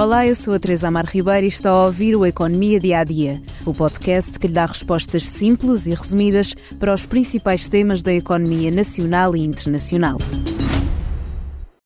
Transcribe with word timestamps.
Olá, 0.00 0.26
eu 0.26 0.34
sou 0.34 0.54
a 0.54 0.58
Teresa 0.58 0.88
Amar 0.88 1.04
Ribeiro 1.04 1.44
e 1.44 1.50
está 1.50 1.68
a 1.68 1.84
ouvir 1.84 2.16
o 2.16 2.24
Economia 2.24 2.80
Dia 2.80 3.00
a 3.00 3.04
Dia, 3.04 3.34
o 3.66 3.74
podcast 3.74 4.38
que 4.38 4.46
lhe 4.46 4.54
dá 4.54 4.64
respostas 4.64 5.24
simples 5.24 5.84
e 5.84 5.90
resumidas 5.90 6.54
para 6.78 6.94
os 6.94 7.04
principais 7.04 7.68
temas 7.68 8.02
da 8.02 8.10
economia 8.10 8.70
nacional 8.70 9.36
e 9.36 9.40
internacional. 9.40 10.16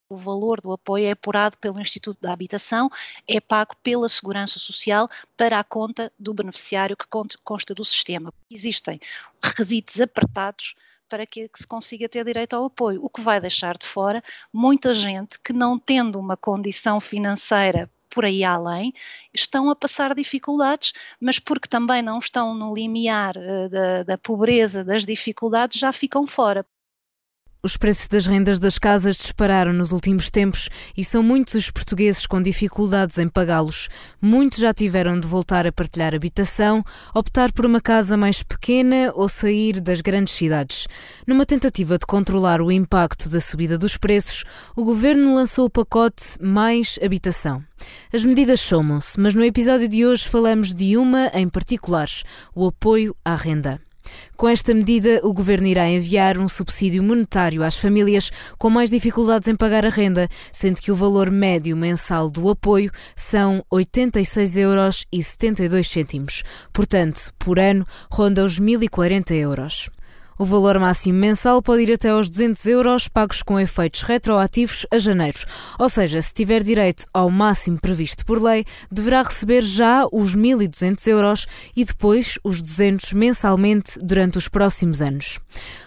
O 0.08 0.14
valor 0.14 0.60
do 0.60 0.70
apoio 0.70 1.06
é 1.06 1.10
apurado 1.10 1.58
pelo 1.58 1.80
Instituto 1.80 2.20
da 2.20 2.32
Habitação, 2.32 2.88
é 3.26 3.40
pago 3.40 3.74
pela 3.82 4.08
Segurança 4.08 4.60
Social 4.60 5.10
para 5.36 5.58
a 5.58 5.64
conta 5.64 6.12
do 6.16 6.32
beneficiário 6.32 6.96
que 6.96 7.06
consta 7.42 7.74
do 7.74 7.84
sistema. 7.84 8.32
Existem 8.48 9.00
requisitos 9.42 10.00
apertados 10.00 10.76
para 11.08 11.26
que, 11.26 11.50
se 11.52 11.66
consiga 11.66 12.08
ter 12.08 12.24
direito 12.24 12.54
ao 12.54 12.66
apoio, 12.66 13.04
o 13.04 13.10
que 13.10 13.20
vai 13.20 13.40
deixar 13.40 13.76
de 13.76 13.84
fora 13.84 14.22
muita 14.52 14.94
gente 14.94 15.40
que 15.40 15.52
não 15.52 15.76
tendo 15.76 16.20
uma 16.20 16.36
condição 16.36 17.00
financeira 17.00 17.90
por 18.14 18.24
aí 18.24 18.44
além, 18.44 18.92
estão 19.32 19.68
a 19.68 19.76
passar 19.76 20.14
dificuldades, 20.14 20.92
mas 21.20 21.38
porque 21.40 21.68
também 21.68 22.02
não 22.02 22.18
estão 22.18 22.54
no 22.54 22.72
limiar 22.72 23.36
uh, 23.36 23.68
da, 23.68 24.02
da 24.04 24.18
pobreza, 24.18 24.84
das 24.84 25.04
dificuldades, 25.04 25.78
já 25.80 25.92
ficam 25.92 26.26
fora. 26.26 26.64
Os 27.64 27.78
preços 27.78 28.08
das 28.08 28.26
rendas 28.26 28.58
das 28.58 28.78
casas 28.78 29.16
dispararam 29.16 29.72
nos 29.72 29.90
últimos 29.90 30.28
tempos 30.28 30.68
e 30.94 31.02
são 31.02 31.22
muitos 31.22 31.54
os 31.54 31.70
portugueses 31.70 32.26
com 32.26 32.42
dificuldades 32.42 33.16
em 33.16 33.26
pagá-los. 33.26 33.88
Muitos 34.20 34.58
já 34.58 34.74
tiveram 34.74 35.18
de 35.18 35.26
voltar 35.26 35.66
a 35.66 35.72
partilhar 35.72 36.14
habitação, 36.14 36.84
optar 37.14 37.52
por 37.52 37.64
uma 37.64 37.80
casa 37.80 38.18
mais 38.18 38.42
pequena 38.42 39.10
ou 39.14 39.30
sair 39.30 39.80
das 39.80 40.02
grandes 40.02 40.34
cidades. 40.34 40.86
Numa 41.26 41.46
tentativa 41.46 41.96
de 41.96 42.04
controlar 42.04 42.60
o 42.60 42.70
impacto 42.70 43.30
da 43.30 43.40
subida 43.40 43.78
dos 43.78 43.96
preços, 43.96 44.44
o 44.76 44.84
governo 44.84 45.34
lançou 45.34 45.64
o 45.64 45.70
pacote 45.70 46.22
Mais 46.42 46.98
Habitação. 47.02 47.64
As 48.12 48.22
medidas 48.26 48.60
somam-se, 48.60 49.18
mas 49.18 49.34
no 49.34 49.42
episódio 49.42 49.88
de 49.88 50.04
hoje 50.04 50.28
falamos 50.28 50.74
de 50.74 50.98
uma 50.98 51.28
em 51.32 51.48
particular: 51.48 52.10
o 52.54 52.66
apoio 52.66 53.16
à 53.24 53.34
renda. 53.34 53.80
Com 54.36 54.48
esta 54.48 54.74
medida, 54.74 55.20
o 55.22 55.32
governo 55.32 55.68
irá 55.68 55.88
enviar 55.88 56.36
um 56.38 56.48
subsídio 56.48 57.00
monetário 57.04 57.62
às 57.62 57.76
famílias 57.76 58.32
com 58.58 58.68
mais 58.68 58.90
dificuldades 58.90 59.46
em 59.46 59.54
pagar 59.54 59.86
a 59.86 59.88
renda, 59.88 60.28
sendo 60.50 60.80
que 60.80 60.90
o 60.90 60.96
valor 60.96 61.30
médio 61.30 61.76
mensal 61.76 62.28
do 62.28 62.50
apoio 62.50 62.90
são 63.14 63.64
86,72 63.72 64.58
euros. 64.58 66.42
Portanto, 66.72 67.32
por 67.38 67.60
ano, 67.60 67.86
ronda 68.10 68.44
os 68.44 68.58
1.040 68.58 69.30
euros. 69.34 69.88
O 70.36 70.44
valor 70.44 70.80
máximo 70.80 71.16
mensal 71.16 71.62
pode 71.62 71.84
ir 71.84 71.92
até 71.92 72.08
aos 72.08 72.28
200 72.28 72.66
euros, 72.66 73.06
pagos 73.06 73.40
com 73.40 73.60
efeitos 73.60 74.02
retroativos 74.02 74.84
a 74.90 74.98
janeiro. 74.98 75.38
Ou 75.78 75.88
seja, 75.88 76.20
se 76.20 76.34
tiver 76.34 76.60
direito 76.60 77.06
ao 77.14 77.30
máximo 77.30 77.80
previsto 77.80 78.26
por 78.26 78.42
lei, 78.42 78.64
deverá 78.90 79.22
receber 79.22 79.62
já 79.62 80.04
os 80.10 80.34
1.200 80.34 81.06
euros 81.06 81.46
e 81.76 81.84
depois 81.84 82.36
os 82.42 82.60
200 82.60 83.12
mensalmente 83.12 83.96
durante 84.02 84.36
os 84.36 84.48
próximos 84.48 85.00
anos. 85.00 85.38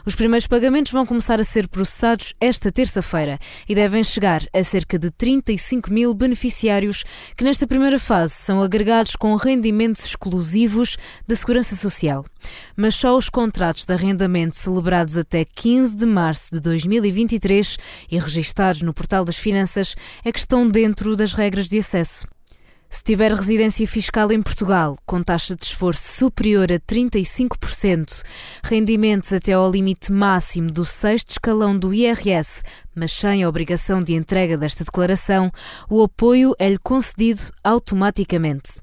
Os 0.06 0.16
primeiros 0.16 0.48
pagamentos 0.48 0.94
vão 0.94 1.06
começar 1.06 1.42
a 1.42 1.44
ser 1.44 1.68
processados 1.68 2.34
esta 2.40 2.72
terça-feira 2.72 3.38
e 3.68 3.76
devem 3.76 4.02
chegar 4.02 4.44
a 4.54 4.64
cerca 4.64 4.98
de 4.98 5.12
35 5.12 5.92
mil 5.92 6.14
beneficiários 6.14 7.04
que 7.38 7.44
nesta 7.44 7.68
primeira 7.68 8.00
fase 8.00 8.34
são 8.34 8.62
agregados 8.62 9.18
com 9.18 9.36
rendimentos 9.36 10.06
exclusivos 10.06 10.96
da 11.28 11.36
Segurança 11.36 11.76
Social. 11.76 12.24
Mas 12.76 12.96
só 12.96 13.18
os 13.18 13.30
contratos 13.30 13.86
de 13.86 13.94
arrendamento 13.94 14.56
celebrados 14.56 15.18
até 15.18 15.44
15 15.44 15.96
de 15.96 16.06
março 16.06 16.52
de 16.52 16.60
2023 16.60 17.78
e 18.12 18.20
registados 18.20 18.82
no 18.82 18.94
Portal 18.94 19.24
das 19.26 19.38
Finanças 19.38 19.96
é 20.24 20.32
que 20.32 20.40
estão 20.40 20.68
dentro 20.68 21.16
das 21.16 21.34
regras 21.34 21.68
de 21.68 21.80
acesso. 21.80 22.28
Se 22.90 23.04
tiver 23.04 23.34
residência 23.34 23.86
fiscal 23.86 24.32
em 24.32 24.42
Portugal, 24.42 24.98
com 25.06 25.22
taxa 25.22 25.58
de 25.58 25.66
esforço 25.66 26.20
superior 26.20 26.72
a 26.72 26.80
35%, 26.80 28.24
rendimentos 28.64 29.34
até 29.34 29.52
ao 29.52 29.70
limite 29.70 30.10
máximo 30.10 30.72
do 30.72 30.86
sexto 30.86 31.32
escalão 31.32 31.78
do 31.78 31.94
IRS, 31.94 32.64
mas 32.96 33.12
sem 33.12 33.44
a 33.44 33.50
obrigação 33.50 34.02
de 34.02 34.14
entrega 34.14 34.58
desta 34.58 34.86
declaração, 34.86 35.52
o 35.90 36.02
apoio 36.02 36.56
é-lhe 36.58 36.78
concedido 36.78 37.42
automaticamente. 37.62 38.80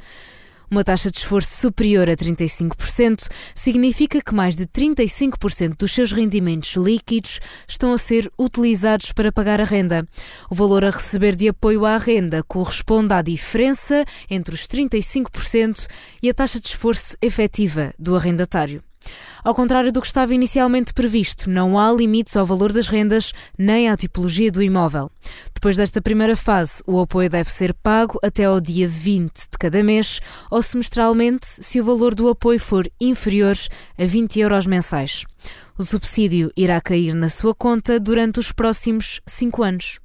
Uma 0.75 0.83
taxa 0.83 1.09
de 1.09 1.19
esforço 1.19 1.61
superior 1.61 2.11
a 2.11 2.17
35% 2.17 3.29
significa 3.55 4.21
que 4.21 4.35
mais 4.35 4.57
de 4.57 4.67
35% 4.67 5.77
dos 5.77 5.93
seus 5.93 6.11
rendimentos 6.11 6.75
líquidos 6.75 7.39
estão 7.69 7.93
a 7.93 7.97
ser 7.97 8.29
utilizados 8.37 9.12
para 9.12 9.31
pagar 9.31 9.61
a 9.61 9.65
renda. 9.65 10.05
O 10.51 10.55
valor 10.57 10.85
a 10.85 10.91
receber 10.91 11.37
de 11.37 11.47
apoio 11.47 11.87
à 11.87 11.97
renda 11.97 12.43
corresponde 12.43 13.15
à 13.15 13.23
diferença 13.23 14.05
entre 14.29 14.53
os 14.53 14.67
35% 14.67 15.87
e 16.21 16.29
a 16.29 16.35
taxa 16.35 16.59
de 16.59 16.67
esforço 16.67 17.17
efetiva 17.23 17.95
do 17.97 18.17
arrendatário. 18.17 18.83
Ao 19.43 19.55
contrário 19.55 19.93
do 19.93 20.01
que 20.01 20.07
estava 20.07 20.35
inicialmente 20.35 20.95
previsto, 20.95 21.51
não 21.51 21.79
há 21.79 21.93
limites 21.93 22.37
ao 22.37 22.47
valor 22.47 22.73
das 22.73 22.89
rendas 22.89 23.33
nem 23.59 23.89
à 23.89 23.97
tipologia 23.97 24.51
do 24.51 24.63
imóvel. 24.63 25.11
Depois 25.55 25.77
desta 25.77 26.01
primeira 26.01 26.37
fase, 26.37 26.83
o 26.87 27.01
apoio 27.01 27.29
deve 27.29 27.51
ser 27.51 27.75
pago 27.75 28.19
até 28.23 28.45
ao 28.45 28.61
dia 28.61 28.89
20 28.89 29.33
de 29.33 29.59
cada 29.59 29.83
mês 29.83 30.21
ou 30.51 30.63
semestralmente 30.63 31.47
se 31.47 31.81
o 31.81 31.85
valor 31.85 32.15
do 32.15 32.29
apoio 32.29 32.61
for 32.61 32.87
inferior 33.01 33.57
a 33.99 34.05
20 34.05 34.41
euros 34.41 34.67
mensais. 34.67 35.25
O 35.79 35.83
subsídio 35.83 36.53
irá 36.57 36.81
cair 36.81 37.15
na 37.15 37.29
sua 37.29 37.55
conta 37.55 37.99
durante 37.99 38.39
os 38.39 38.53
próximos 38.53 39.21
cinco 39.27 39.63
anos. 39.63 40.04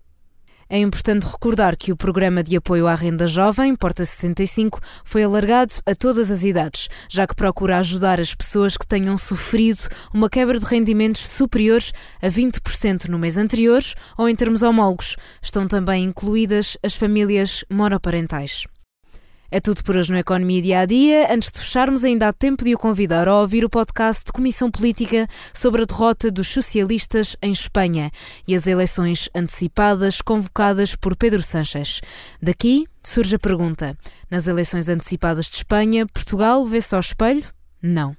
É 0.71 0.77
importante 0.77 1.25
recordar 1.25 1.75
que 1.75 1.91
o 1.91 1.97
programa 1.97 2.43
de 2.43 2.55
apoio 2.55 2.85
à 2.85 2.93
renda 2.93 3.25
jovem, 3.25 3.75
Porta 3.75 4.05
65, 4.05 4.79
foi 5.03 5.23
alargado 5.23 5.73
a 5.83 5.95
todas 5.95 6.29
as 6.29 6.43
idades, 6.43 6.89
já 7.09 7.25
que 7.25 7.35
procura 7.35 7.79
ajudar 7.79 8.19
as 8.21 8.35
pessoas 8.35 8.77
que 8.77 8.85
tenham 8.85 9.17
sofrido 9.17 9.89
uma 10.13 10.29
quebra 10.29 10.59
de 10.59 10.65
rendimentos 10.65 11.21
superiores 11.21 11.91
a 12.21 12.27
20% 12.27 13.05
no 13.05 13.17
mês 13.17 13.35
anterior 13.35 13.81
ou 14.15 14.29
em 14.29 14.35
termos 14.35 14.61
homólogos. 14.61 15.15
Estão 15.41 15.67
também 15.67 16.03
incluídas 16.03 16.77
as 16.83 16.93
famílias 16.93 17.65
monoparentais. 17.67 18.67
É 19.51 19.59
tudo 19.59 19.83
por 19.83 19.97
hoje 19.97 20.11
no 20.11 20.17
Economia 20.17 20.61
Dia 20.61 20.79
a 20.81 20.85
Dia. 20.85 21.33
Antes 21.33 21.51
de 21.51 21.59
fecharmos, 21.59 22.03
ainda 22.03 22.27
há 22.27 22.33
tempo 22.33 22.63
de 22.63 22.75
o 22.75 22.77
convidar 22.77 23.27
a 23.27 23.41
ouvir 23.41 23.65
o 23.65 23.69
podcast 23.69 24.23
de 24.23 24.31
Comissão 24.31 24.69
Política 24.69 25.27
sobre 25.51 25.81
a 25.81 25.85
derrota 25.85 26.29
dos 26.29 26.47
socialistas 26.47 27.35
em 27.41 27.51
Espanha 27.51 28.11
e 28.47 28.53
as 28.53 28.67
eleições 28.67 29.27
antecipadas 29.33 30.21
convocadas 30.21 30.95
por 30.95 31.15
Pedro 31.15 31.41
Sánchez. 31.41 31.99
Daqui 32.39 32.85
surge 33.03 33.37
a 33.37 33.39
pergunta: 33.39 33.97
nas 34.29 34.47
eleições 34.47 34.87
antecipadas 34.87 35.47
de 35.47 35.55
Espanha, 35.55 36.05
Portugal 36.05 36.63
vê-se 36.63 36.93
ao 36.93 37.01
espelho? 37.01 37.43
Não. 37.81 38.15